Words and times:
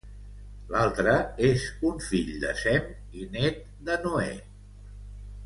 L'altre 0.69 1.13
és 1.49 1.65
un 1.89 2.01
fill 2.05 2.31
de 2.45 2.55
Sem 2.63 2.89
i 3.21 3.29
nét 3.37 3.61
de 3.91 4.01
Noè. 4.09 4.35